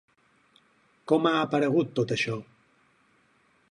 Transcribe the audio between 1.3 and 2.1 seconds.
ha aparegut